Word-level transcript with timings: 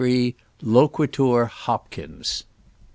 LOQUITUR 0.63 1.45
HOPKINS. 1.45 2.45